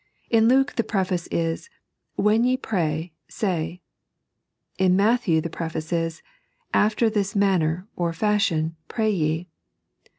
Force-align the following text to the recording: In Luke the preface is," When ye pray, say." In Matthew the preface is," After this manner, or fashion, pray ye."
In 0.31 0.47
Luke 0.47 0.77
the 0.77 0.83
preface 0.83 1.27
is," 1.27 1.69
When 2.25 2.43
ye 2.43 2.57
pray, 2.57 3.13
say." 3.27 3.81
In 4.79 4.95
Matthew 4.95 5.41
the 5.41 5.49
preface 5.51 5.93
is," 5.93 6.23
After 6.73 7.07
this 7.07 7.35
manner, 7.35 7.87
or 7.95 8.11
fashion, 8.11 8.75
pray 8.87 9.11
ye." 9.11 9.47